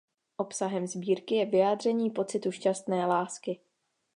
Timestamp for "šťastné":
2.51-3.05